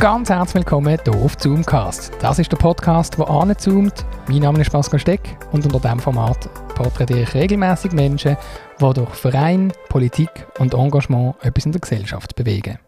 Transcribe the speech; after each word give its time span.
Ganz 0.00 0.30
herzlich 0.30 0.54
willkommen 0.54 0.96
hier 1.04 1.12
auf 1.12 1.36
Zoomcast. 1.36 2.12
Das 2.20 2.38
ist 2.38 2.52
der 2.52 2.56
Podcast, 2.56 3.18
der 3.18 3.28
anzoomt. 3.28 4.06
Mein 4.28 4.42
Name 4.42 4.60
ist 4.60 4.70
Pascal 4.70 5.00
Steck 5.00 5.36
und 5.50 5.66
unter 5.66 5.80
diesem 5.80 5.98
Format 5.98 6.48
porträtiere 6.76 7.22
ich 7.22 7.34
regelmäßig 7.34 7.90
Menschen, 7.90 8.36
die 8.80 8.92
durch 8.94 9.12
Verein, 9.14 9.72
Politik 9.88 10.30
und 10.60 10.72
Engagement 10.72 11.34
etwas 11.42 11.66
in 11.66 11.72
der 11.72 11.80
Gesellschaft 11.80 12.36
bewegen. 12.36 12.78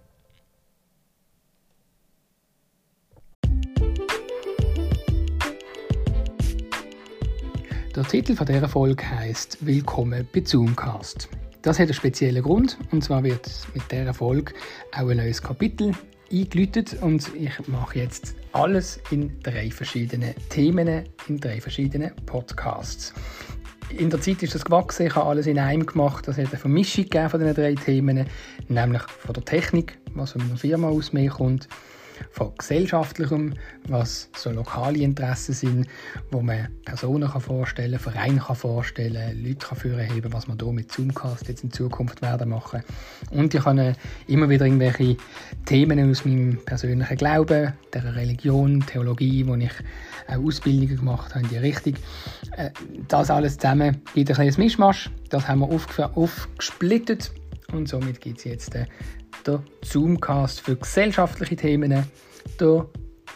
Der 7.96 8.04
Titel 8.04 8.36
dieser 8.36 8.68
Folge 8.68 9.10
heißt 9.10 9.66
Willkommen 9.66 10.28
bei 10.32 10.42
Zoomcast. 10.42 11.28
Das 11.62 11.80
hat 11.80 11.88
einen 11.88 11.94
speziellen 11.94 12.44
Grund, 12.44 12.78
und 12.92 13.02
zwar 13.02 13.24
wird 13.24 13.50
mit 13.74 13.90
dieser 13.90 14.14
Folge 14.14 14.54
auch 14.92 15.08
ein 15.08 15.16
neues 15.16 15.42
Kapitel 15.42 15.92
eingeläutet 16.32 16.96
und 17.02 17.34
ich 17.34 17.66
mache 17.68 17.98
jetzt 17.98 18.34
alles 18.52 19.00
in 19.10 19.40
drei 19.42 19.70
verschiedenen 19.70 20.34
Themen, 20.48 21.04
in 21.28 21.38
drei 21.38 21.60
verschiedenen 21.60 22.14
Podcasts. 22.26 23.12
In 23.96 24.10
der 24.10 24.20
Zeit 24.20 24.42
ist 24.42 24.54
das 24.54 24.64
gewachsen, 24.64 25.06
ich 25.06 25.16
habe 25.16 25.28
alles 25.28 25.46
in 25.46 25.58
einem 25.58 25.84
gemacht. 25.84 26.28
Das 26.28 26.38
hat 26.38 26.46
eine 26.46 26.58
Vermischung 26.58 27.06
von 27.28 27.40
diesen 27.40 27.54
drei 27.54 27.74
Themen, 27.74 28.26
nämlich 28.68 29.02
von 29.02 29.34
der 29.34 29.44
Technik, 29.44 29.98
was 30.14 30.32
von 30.32 30.42
einer 30.42 30.56
Firma 30.56 30.88
aus 30.88 31.12
mehr 31.12 31.30
kommt, 31.30 31.68
von 32.30 32.52
gesellschaftlichem, 32.56 33.54
was 33.88 34.28
so 34.36 34.50
lokale 34.50 34.98
Interessen 34.98 35.52
sind, 35.52 35.86
wo 36.30 36.40
man 36.40 36.68
Personen 36.84 37.28
kann 37.28 37.40
vorstellen 37.40 37.92
kann, 37.92 38.12
Vereine 38.12 38.40
kann 38.40 38.56
vorstellen 38.56 39.42
Leute 39.42 39.66
kann 39.66 39.78
vorheben, 39.78 40.32
was 40.32 40.48
man 40.48 40.58
hier 40.58 40.72
mit 40.72 40.92
Zoomcast 40.92 41.48
jetzt 41.48 41.64
in 41.64 41.70
Zukunft 41.70 42.22
werden 42.22 42.50
machen. 42.50 42.82
Und 43.30 43.54
ich 43.54 43.62
kann 43.62 43.94
immer 44.26 44.48
wieder 44.48 44.66
irgendwelche 44.66 45.16
Themen 45.66 46.10
aus 46.10 46.24
meinem 46.24 46.58
persönlichen 46.64 47.16
Glauben, 47.16 47.72
der 47.92 48.16
Religion, 48.16 48.84
Theologie, 48.86 49.46
wo 49.46 49.54
ich 49.54 49.70
auch 50.28 50.36
Ausbildungen 50.46 50.96
gemacht 50.96 51.34
habe 51.34 51.44
in 51.44 51.50
die 51.50 51.56
Richtung. 51.58 51.94
Äh, 52.56 52.70
das 53.08 53.30
alles 53.30 53.58
zusammen 53.58 54.00
gibt 54.14 54.30
ein 54.30 54.34
kleines 54.34 54.58
Mischmasch. 54.58 55.10
Das 55.28 55.48
haben 55.48 55.60
wir 55.60 55.68
aufgesplittet 56.14 57.32
und 57.72 57.88
somit 57.88 58.20
gibt 58.20 58.38
es 58.38 58.44
jetzt 58.44 58.74
äh, 58.74 58.86
der 59.46 59.62
Zoomcast 59.82 60.60
für 60.60 60.76
gesellschaftliche 60.76 61.56
Themen, 61.56 62.04
der 62.58 62.86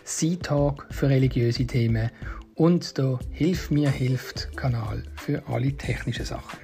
Sea-Talk 0.04 0.86
für 0.91 1.08
religiöse 1.08 1.66
Themen 1.66 2.10
und 2.54 2.98
der 2.98 3.18
Hilf 3.30 3.70
mir 3.70 3.91
hilft 3.91 4.56
Kanal 4.56 5.02
für 5.16 5.42
alle 5.48 5.76
technischen 5.76 6.24
Sachen. 6.24 6.63